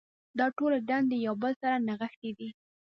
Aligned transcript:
دا 0.37 0.45
ټولې 0.57 0.79
دندې 0.89 1.17
یو 1.25 1.35
له 1.35 1.39
بل 1.41 1.53
سره 1.61 1.75
نغښتې 1.87 2.31
دي. 2.37 2.49